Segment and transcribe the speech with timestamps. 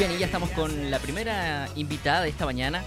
[0.00, 2.82] Bien, y ya estamos con la primera invitada de esta mañana.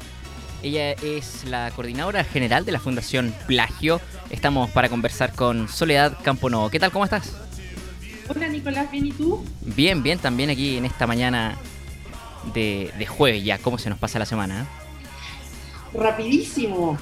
[0.63, 4.01] Ella es la coordinadora general de la Fundación Plagio.
[4.31, 6.71] Estamos para conversar con Soledad Camponovo.
[6.71, 6.89] ¿Qué tal?
[6.89, 7.36] ¿Cómo estás?
[8.29, 9.46] Hola Nicolás, ¿bien y tú?
[9.62, 11.55] Bien, bien, también aquí en esta mañana
[12.52, 13.60] de, jueves ya.
[13.60, 14.66] ¿Cómo se nos pasa la semana?
[15.94, 16.98] Rapidísimo.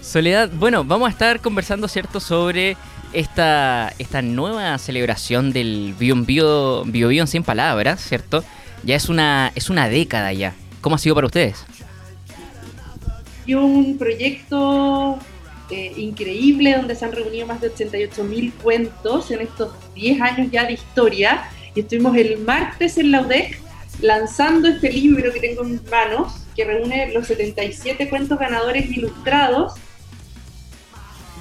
[0.00, 2.76] Soledad, bueno, vamos a estar conversando, ¿cierto?, sobre
[3.12, 8.44] esta, esta nueva celebración del Bio Bio, Bio, Bio 100 palabras, ¿cierto?
[8.84, 10.54] Ya es una, es una década ya.
[10.80, 11.64] ¿Cómo ha sido para ustedes?
[13.46, 15.18] Y un proyecto
[15.70, 20.48] eh, increíble donde se han reunido más de 88 mil cuentos en estos 10 años
[20.50, 21.44] ya de historia.
[21.74, 23.60] Y estuvimos el martes en la UDEC
[24.00, 29.74] lanzando este libro que tengo en mis manos, que reúne los 77 cuentos ganadores ilustrados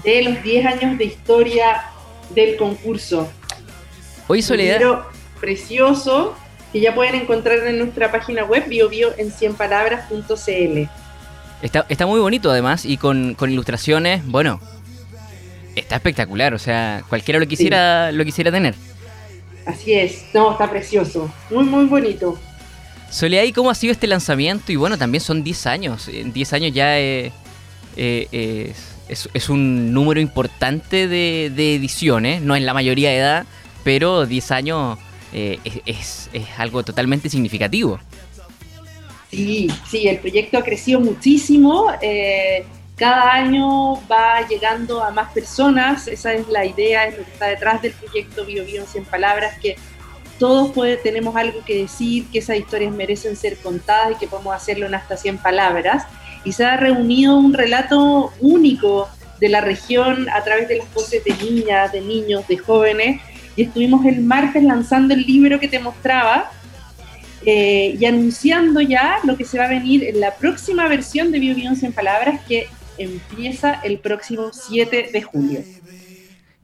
[0.04, 1.84] de los 10 años de historia
[2.34, 3.30] del concurso.
[4.28, 4.76] Hoy Soledad.
[4.78, 5.06] Un libro
[5.40, 6.36] precioso
[6.73, 10.90] que ya pueden encontrar en nuestra página web biobio en 100palabras.cl.
[11.62, 14.59] Está, está muy bonito además y con, ilustraciones, bueno,
[15.75, 18.73] está espectacular, o sea, cualquiera lo quisiera, lo quisiera tener.
[19.67, 22.38] Así es, no, está precioso, muy muy bonito.
[23.11, 24.72] Soledad, ¿y cómo ha sido este lanzamiento?
[24.72, 27.31] Y bueno, también son 10 años, en 10 años ya eh,
[27.95, 28.73] eh,
[29.08, 33.45] es, es, un número importante de, de ediciones, no en la mayoría de edad,
[33.83, 34.98] pero 10 años
[35.34, 38.00] eh, es, algo totalmente significativo.
[39.31, 41.92] Sí, sí, el proyecto ha crecido muchísimo.
[42.02, 42.64] Eh,
[42.95, 46.08] cada año va llegando a más personas.
[46.08, 49.06] Esa es la idea, es lo que está detrás del proyecto Bio Bio en 100
[49.06, 49.76] Palabras, que
[50.38, 54.86] todos tenemos algo que decir, que esas historias merecen ser contadas y que podemos hacerlo
[54.86, 56.06] en hasta 100 palabras.
[56.45, 61.23] Y se ha reunido un relato único de la región a través de las voces
[61.23, 63.22] de niñas, de niños, de jóvenes,
[63.56, 66.52] y estuvimos el martes lanzando el libro que te mostraba
[67.46, 71.40] eh, y anunciando ya lo que se va a venir en la próxima versión de
[71.40, 75.60] Bio en Palabras que empieza el próximo 7 de julio.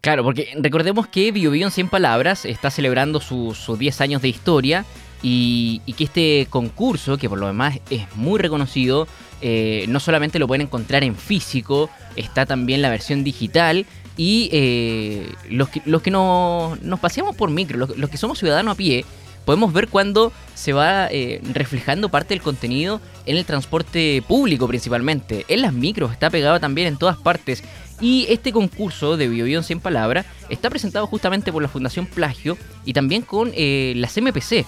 [0.01, 4.85] Claro, porque recordemos que Bio en 100 Palabras está celebrando sus 10 años de historia
[5.21, 9.07] y, que este concurso, que por lo demás es muy reconocido,
[9.41, 13.85] eh, no solamente lo pueden encontrar en físico, está también la versión digital
[14.19, 18.75] y eh, los que, los que nos, paseamos por micro, los, que somos ciudadanos a
[18.75, 19.05] pie,
[19.45, 25.45] podemos ver cuando se va eh, reflejando parte del contenido en el transporte público principalmente.
[25.47, 27.63] En las micros está pegado también en todas partes.
[28.01, 32.57] Y este concurso de BioBio en 100 palabras está presentado justamente por la Fundación Plagio
[32.83, 34.65] y también con eh, la CMPC,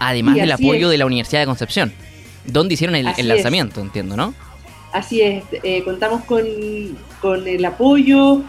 [0.00, 1.92] además del apoyo de la Universidad de Concepción,
[2.46, 4.34] donde hicieron el, lanzamiento, entiendo, ¿no?
[4.92, 6.44] Así es, eh, contamos con,
[7.20, 8.42] con, el apoyo,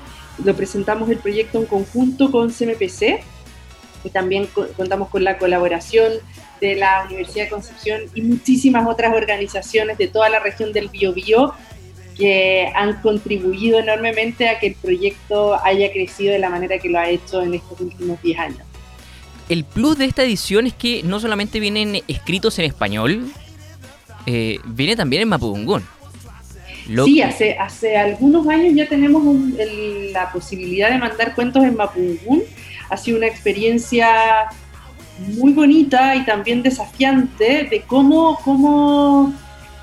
[0.43, 3.21] lo presentamos el proyecto en conjunto con CMPC
[4.03, 6.13] y también contamos con la colaboración
[6.59, 11.53] de la Universidad de Concepción y muchísimas otras organizaciones de toda la región del Biobío
[12.17, 16.99] que han contribuido enormemente a que el proyecto haya crecido de la manera que lo
[16.99, 18.61] ha hecho en estos últimos 10 años.
[19.49, 23.31] El plus de esta edición es que no solamente vienen escritos en español,
[24.25, 25.83] eh, viene también en Mapudungún.
[26.85, 29.23] Sí, hace, hace algunos años ya tenemos
[30.11, 32.43] la posibilidad de mandar cuentos en Mapungún.
[32.89, 34.49] Ha sido una experiencia
[35.19, 39.33] muy bonita y también desafiante de cómo, cómo,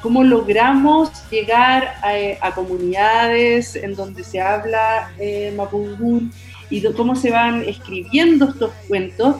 [0.02, 1.94] cómo logramos llegar
[2.40, 6.32] a, comunidades en donde se habla eh, Mapungún
[6.70, 9.36] y de cómo se van escribiendo estos cuentos.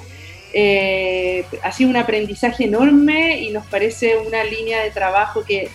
[0.54, 5.68] Eh, ha sido un aprendizaje enorme y nos parece una línea de trabajo que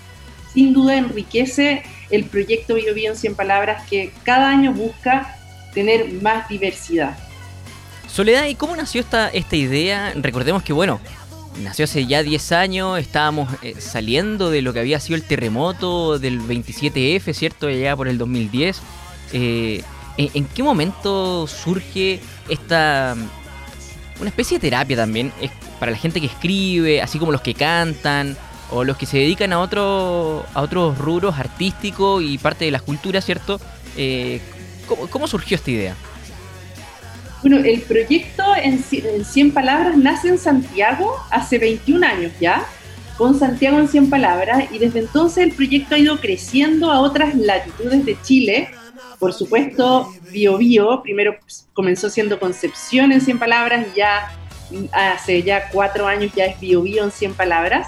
[0.53, 5.35] sin duda enriquece el proyecto Bio Bio en 100 Palabras que cada año busca
[5.73, 7.17] tener más diversidad.
[8.07, 10.13] Soledad, ¿y cómo nació esta, esta idea?
[10.15, 10.99] Recordemos que, bueno,
[11.63, 16.19] nació hace ya 10 años, estábamos eh, saliendo de lo que había sido el terremoto
[16.19, 17.67] del 27F, ¿cierto?
[17.67, 18.81] Allá por el 2010.
[19.33, 19.83] Eh,
[20.17, 23.15] ¿en, qué momento surge esta...
[24.19, 25.31] una especie de terapia también
[25.79, 28.37] para la gente que escribe, así como los que cantan,
[28.71, 32.81] o los que se dedican a, otro, a otros rubros artísticos y parte de las
[32.81, 33.59] culturas, ¿cierto?
[33.97, 34.41] Eh,
[35.09, 35.95] ¿cómo, surgió esta idea?
[37.41, 42.65] Bueno, el proyecto en, 100 palabras nace en Santiago hace 21 años ya,
[43.17, 47.35] con Santiago en 100 palabras, y desde entonces el proyecto ha ido creciendo a otras
[47.35, 48.69] latitudes de Chile.
[49.19, 51.35] Por supuesto, Bio Bio, primero
[51.73, 54.31] comenzó siendo Concepción en 100 palabras y ya
[54.91, 57.87] hace ya cuatro años ya es Bio Bio en 100 palabras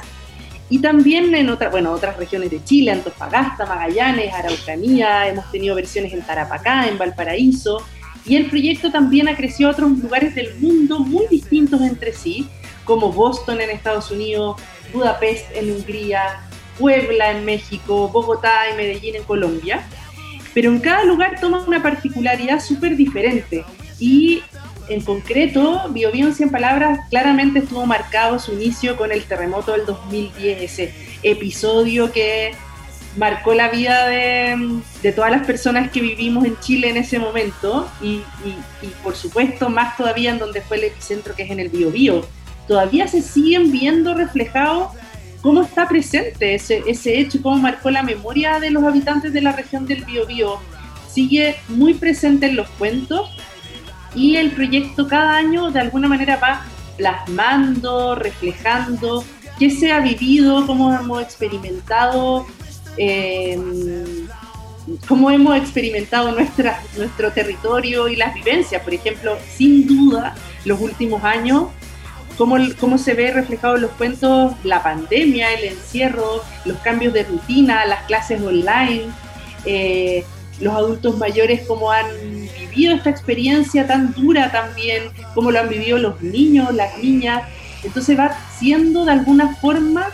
[0.69, 6.11] y también en otra, bueno, otras regiones de Chile, Antofagasta, Magallanes, Araucanía, hemos tenido versiones
[6.13, 7.85] en Tarapacá, en Valparaíso,
[8.25, 12.49] y el proyecto también ha crecido a otros lugares del mundo muy distintos entre sí,
[12.83, 14.59] como Boston en Estados Unidos,
[14.91, 16.41] Budapest en Hungría,
[16.79, 19.87] Puebla en México, Bogotá y Medellín en Colombia.
[20.53, 23.65] Pero en cada lugar toma una particularidad súper diferente.
[23.99, 24.41] Y
[24.89, 29.85] en concreto, Biobío en 100 palabras claramente estuvo marcado su inicio con el terremoto del
[29.85, 30.93] 2010, ese
[31.23, 32.53] episodio que
[33.17, 38.21] marcó la vida de, todas las personas que vivimos en Chile en ese momento y,
[39.03, 42.25] por supuesto más todavía en donde fue el epicentro que es en el Biobío.
[42.67, 44.89] Todavía se siguen viendo reflejados
[45.41, 49.51] cómo está presente ese, ese hecho, cómo marcó la memoria de los habitantes de la
[49.51, 50.59] región del Biobío.
[51.09, 53.29] Sigue muy presente en los cuentos
[54.15, 56.65] y el proyecto cada año de alguna manera va
[56.97, 59.23] plasmando, reflejando
[59.59, 62.45] qué se ha vivido, cómo hemos experimentado,
[62.97, 63.59] eh,
[65.07, 68.81] cómo hemos experimentado nuestra, nuestro territorio y las vivencias.
[68.81, 71.67] Por ejemplo, sin duda, los últimos años,
[72.37, 77.23] cómo, cómo se ve reflejado en los cuentos la pandemia, el encierro, los cambios de
[77.23, 79.03] rutina, las clases online.
[79.65, 80.23] Eh,
[80.59, 82.05] los adultos mayores cómo han
[82.75, 87.43] vivido esta experiencia tan dura también, cómo lo han vivido los niños, las niñas.
[87.83, 90.07] Entonces va siendo de alguna forma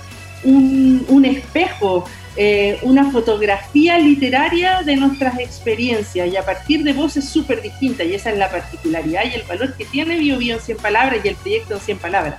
[0.43, 2.05] un, espejo,
[2.35, 8.15] eh, una fotografía literaria de nuestras experiencias y a partir de voces súper distintas y
[8.15, 11.27] esa es la particularidad y el valor que tiene Bio Bio en 100 palabras y
[11.27, 12.35] el proyecto en 100 palabras.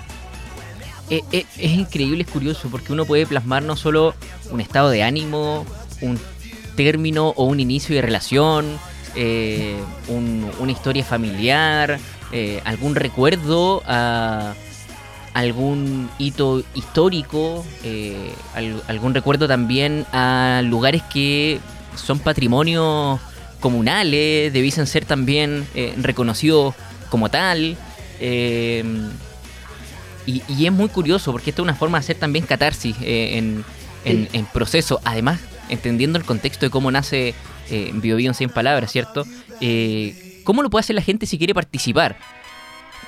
[1.11, 4.15] Eh, eh, es increíble, es curioso, porque uno puede plasmar no solo
[4.51, 5.67] un estado de ánimo,
[6.01, 6.19] un
[6.77, 8.79] término o un inicio de relación,
[9.15, 9.77] eh,
[10.09, 11.99] una historia familiar,
[12.33, 14.55] eh, algún recuerdo a
[15.35, 18.33] algún hito histórico, eh,
[18.87, 21.61] algún recuerdo también a lugares que
[21.95, 23.21] son patrimonios
[23.61, 25.67] comunales, debiesen ser también
[25.99, 26.75] reconocidos
[27.11, 27.77] como tal.
[30.25, 33.65] Y, es muy curioso porque esto es una forma de hacer también catarsis en,
[34.05, 35.01] en proceso.
[35.05, 37.35] Además, entendiendo el contexto de cómo nace
[37.71, 39.25] eh, Bio, en 100 palabras, ¿cierto?
[39.61, 42.17] Eh, ¿Cómo lo puede hacer la gente si quiere participar?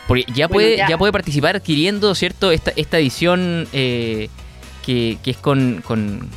[0.07, 0.99] Porque ya puede, ya.
[0.99, 2.51] puede participar adquiriendo, ¿cierto?
[2.51, 4.29] Esta, esta edición eh,
[4.85, 6.29] que, es con, con,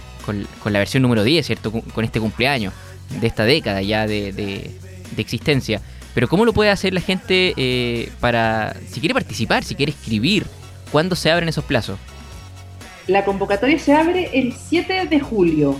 [0.65, 1.71] la versión número 10, ¿cierto?
[1.71, 2.73] Con, este cumpleaños
[3.19, 4.71] de esta década ya de, de,
[5.17, 5.81] existencia.
[6.13, 10.45] Pero ¿cómo lo puede hacer la gente eh, para, si quiere participar, si quiere escribir?
[10.91, 11.99] ¿Cuándo se abren esos plazos?
[13.07, 15.79] La convocatoria se abre el 7 de julio.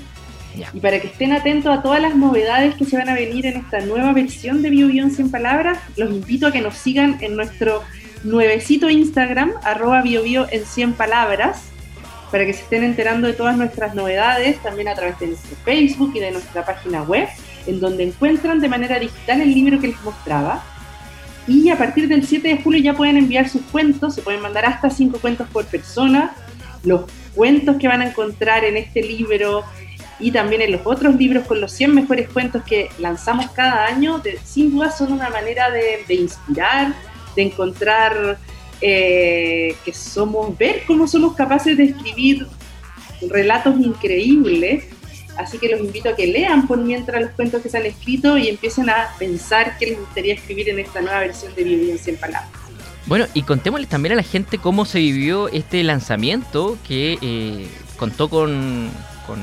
[0.74, 3.58] Y para que estén atentos a todas las novedades que se van a venir en
[3.58, 7.36] esta nueva versión de BioBio en 100 palabras, los invito a que nos sigan en
[7.36, 7.84] nuestro
[8.24, 11.64] nuevecito Instagram, arroba BioBio en 100 palabras,
[12.32, 16.12] para que se estén enterando de todas nuestras novedades, también a través de nuestro Facebook
[16.16, 17.28] y de nuestra página web,
[17.68, 20.64] en donde encuentran de manera digital el libro que les mostraba.
[21.48, 24.66] Y a partir del 7 de julio ya pueden enviar sus cuentos, se pueden mandar
[24.66, 26.36] hasta 5 cuentos por persona.
[26.84, 29.64] Los cuentos que van a encontrar en este libro
[30.19, 34.22] y también en los otros libros con los 100 mejores cuentos que lanzamos cada año,
[34.44, 36.94] sin duda son una manera de, inspirar,
[37.36, 38.40] de encontrar
[38.81, 42.48] eh, que somos, ver cómo somos capaces de escribir
[43.30, 44.86] relatos increíbles.
[45.38, 48.40] Así que los invito a que lean por mientras los cuentos que se han escrito
[48.40, 52.20] y empiecen a pensar qué les gustaría escribir en esta nueva versión de Vivencia en
[52.20, 52.50] Palabras.
[53.06, 57.68] Bueno, y contémosles también a la gente cómo se vivió este lanzamiento que eh,
[57.98, 58.89] contó con,
[59.27, 59.39] con,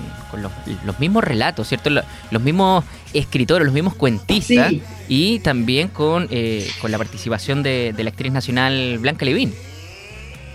[0.84, 1.90] los, mismos relatos, ¿cierto?
[1.90, 4.72] Los mismos escritores, los mismos cuentistas
[5.08, 9.52] y también con, eh, con la participación de, la actriz nacional Blanca Levín.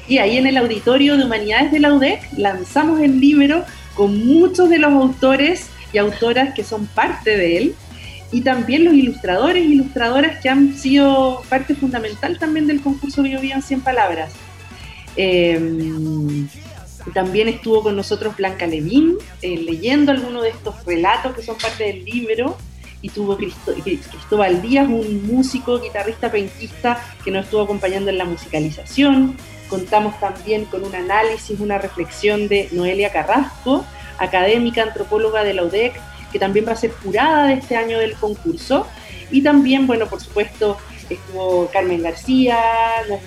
[0.07, 4.69] Y ahí en el auditorio de Humanidades de la UDEC lanzamos el libro con muchos
[4.69, 7.75] de los autores y autoras que son parte de él
[8.31, 13.39] y también los ilustradores e ilustradoras que han sido parte fundamental también del concurso Bio
[13.39, 14.31] Bio en 100 palabras.
[15.15, 15.59] Eh,
[17.13, 21.85] también estuvo con nosotros Blanca Levín eh, leyendo algunos de estos relatos que son parte
[21.85, 22.57] del libro.
[23.01, 29.37] Y tuvo Cristóbal Díaz, un músico, guitarrista, penquista que nos estuvo acompañando en la musicalización.
[29.69, 33.85] Contamos también con un análisis, una reflexión de Noelia Carrasco,
[34.17, 35.93] académica, antropóloga de la UDEC,
[36.33, 38.85] que también va a ser jurada de este año del concurso.
[39.31, 40.77] Y también, bueno, por supuesto,
[41.09, 42.59] estuvo Carmen García,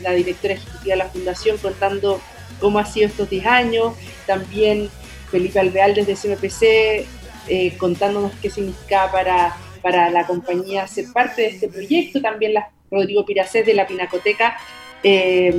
[0.02, 2.20] la directora ejecutiva de la Fundación, contando
[2.62, 3.94] cómo ha sido estos 10 años,
[4.26, 4.88] también
[5.30, 7.06] Felipe Alveal desde CMPC
[7.48, 12.54] eh, contándonos qué significaba para, para la compañía ser parte de este proyecto, también
[12.90, 14.56] Rodrigo Piracés de la Pinacoteca,
[15.02, 15.52] eh,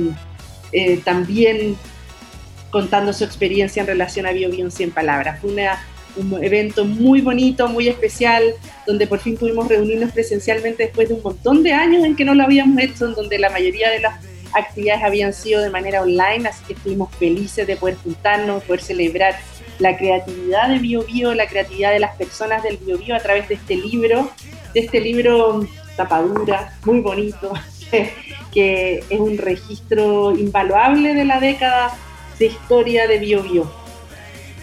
[0.72, 1.76] eh, también
[2.70, 5.40] contando su experiencia en relación a Bio, Bio en 100 palabras.
[5.40, 5.50] Fue
[6.16, 8.54] un evento muy bonito, muy especial,
[8.86, 12.34] donde por fin pudimos reunirnos presencialmente después de un montón de años en que no
[12.34, 14.14] lo habíamos hecho, en donde la mayoría de las
[14.54, 19.36] actividades habían sido de manera online, así que estuvimos felices de poder juntarnos, poder celebrar
[19.78, 23.76] la creatividad de BioBio, la creatividad de las personas del BioBio a través de este
[23.76, 24.30] libro,
[24.72, 27.52] de este libro tapadura, muy bonito,
[28.52, 31.96] que, es un registro invaluable de la década
[32.38, 33.70] de historia de BioBio.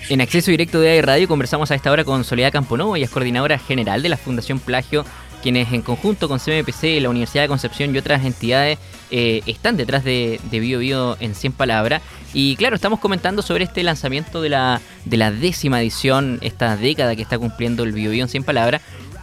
[0.09, 3.09] En acceso directo de AI Radio conversamos a esta hora con Soledad Camponovo, y es
[3.09, 5.05] coordinadora general de la Fundación Plagio
[5.41, 8.79] quienes en conjunto con CMPC, la Universidad de Concepción y otras entidades
[9.11, 12.01] eh, están detrás de, de Bio Bio en 100 palabras.
[12.33, 17.15] Y claro, estamos comentando sobre este lanzamiento de la, de la décima edición, esta década
[17.15, 18.81] que está cumpliendo el Bio Bio en 100 palabras.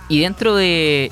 [0.08, 1.10] Y dentro de,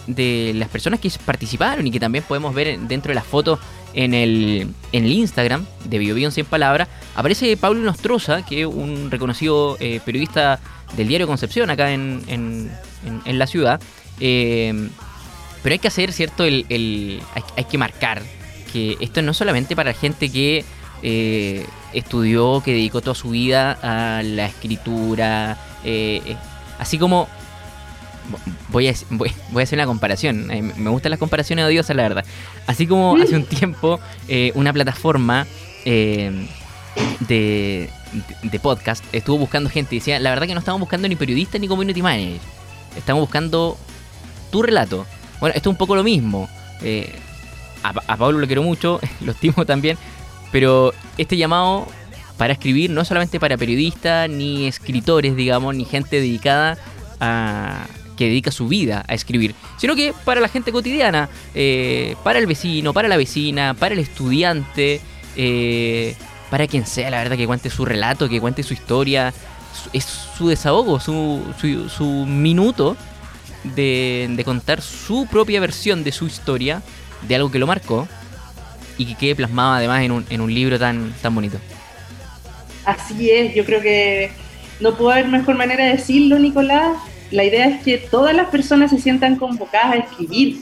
[0.55, 3.59] las personas que participaron y que también podemos ver dentro de las fotos
[3.93, 8.67] en el, en el Instagram de BioBio en 100 palabras, aparece Pablo Nostroza, que es
[8.67, 10.61] un reconocido eh, periodista
[10.97, 13.81] del diario Concepción acá en, en, la ciudad,
[14.21, 14.89] eh,
[15.63, 16.45] pero hay que hacer, ¿cierto?
[16.45, 17.21] El,
[17.57, 18.23] hay, que marcar
[18.77, 20.65] que esto no es solamente para gente que
[21.03, 26.37] eh, estudió, que dedicó toda su vida a la escritura, eh,
[26.79, 27.29] así como...
[28.71, 30.49] Voy a, voy, a hacer una comparación.
[30.49, 32.25] me gustan las comparaciones odiosas, la verdad.
[32.67, 34.01] Así como hace un tiempo
[34.55, 35.47] una plataforma
[35.85, 37.89] de,
[38.43, 41.61] de, podcast estuvo buscando gente y decía, la verdad que no estamos buscando ni periodistas
[41.61, 42.41] ni community manager.
[42.97, 43.79] Estamos buscando
[44.51, 45.07] tu relato.
[45.41, 46.49] Bueno, esto es un poco lo mismo.
[46.83, 47.15] Eh,
[47.83, 49.99] a, Pablo lo quiero mucho, lo estimo también,
[50.53, 51.87] pero este llamado
[52.37, 56.79] para escribir no solamente para periodistas, ni escritores, digamos, ni gente dedicada
[57.21, 62.39] a que dedica su vida a escribir, sino que para la gente cotidiana, eh, para
[62.39, 65.03] el vecino, para la vecina, para el estudiante,
[65.37, 66.17] eh,
[66.51, 69.35] para quien sea, la verdad, que cuente su relato, que cuente su historia,
[69.93, 72.97] es su desahogo, su, su, su minuto
[73.75, 76.83] de, contar su propia versión de su historia,
[77.27, 78.09] de algo que lo marcó
[78.99, 81.59] y que quede plasmado además en un, en un libro tan, tan bonito.
[82.85, 84.31] Así es, yo creo que
[84.81, 86.97] no puedo haber mejor manera de decirlo, Nicolás.
[87.31, 90.59] La idea es que todas las personas se sientan convocadas a escribir.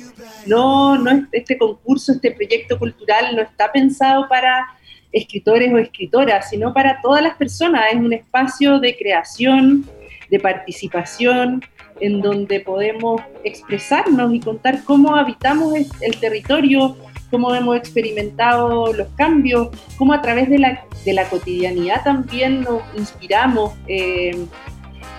[0.47, 4.66] No, no este concurso, este proyecto cultural no está pensado para
[5.12, 7.85] escritores o escritoras, sino para todas las personas.
[7.92, 9.85] Es un espacio de creación,
[10.30, 11.62] de participación,
[12.00, 16.96] en donde podemos expresarnos y contar cómo habitamos el territorio,
[17.30, 22.82] cómo hemos experimentado los cambios, cómo a través de la, de la cotidianidad también nos
[22.96, 24.46] inspiramos, eh,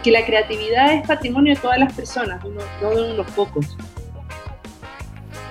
[0.04, 2.44] que la creatividad es patrimonio de todas las personas,
[2.82, 3.76] no de unos pocos.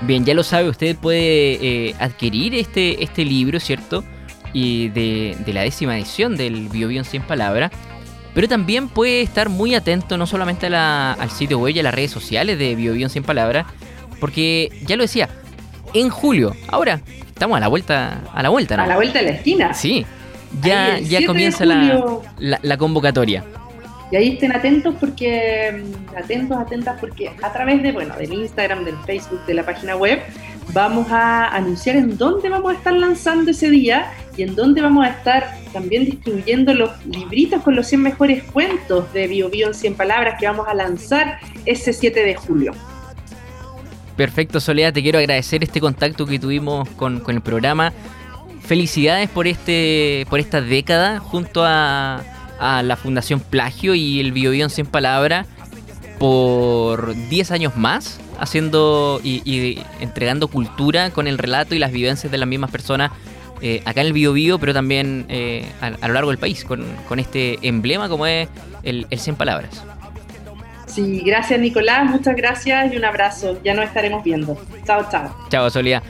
[0.03, 4.05] Bien, ya lo sabe, usted puede eh, adquirir este, este libro, ¿cierto?
[4.53, 7.73] Y de, la décima edición del Bio, Bio en 100 palabras
[8.35, 12.11] pero también puede estar muy atento no solamente al sitio web y a las redes
[12.11, 13.67] sociales de BioBio 100 palabras,
[14.21, 15.29] porque ya lo decía,
[15.95, 18.83] en julio, ahora estamos a la vuelta, a la vuelta, ¿no?
[18.83, 19.73] A la vuelta de la esquina.
[19.73, 20.05] Sí,
[20.63, 23.45] ya, ya comienza la, la, convocatoria.
[24.11, 28.85] Y ahí estén atentos porque, mm, atentos, atentas, porque a través de, bueno, del Instagram,
[28.85, 30.21] del Facebook, de la página web,
[30.73, 35.05] vamos a anunciar en dónde vamos a estar lanzando ese día y en dónde vamos
[35.05, 39.75] a estar también distribuyendo los libritos con los 100 mejores cuentos de Bio, Bio en
[39.75, 42.73] 100 palabras que vamos a lanzar ese 7 de julio.
[44.17, 47.93] Perfecto, Soledad, te quiero agradecer este contacto que tuvimos con, el programa.
[48.61, 52.23] Felicidades por este por esta década junto a,
[52.61, 55.47] la Fundación Plagio y el Bio, Bio en 100 palabras
[56.19, 62.39] por 10 años más haciendo y, entregando cultura con el relato y las vivencias de
[62.39, 63.13] las mismas personas
[63.65, 66.85] eh, acá en el Bio, Bio pero también eh, a, lo largo del país, con,
[67.19, 68.47] este emblema como es
[68.83, 69.83] el, el 100 Palabras.
[70.87, 73.59] Sí, gracias Nicolás, muchas gracias y un abrazo.
[73.65, 74.61] Ya nos estaremos viendo.
[74.85, 75.35] Chao, chao.
[75.49, 76.03] Chao, Solia.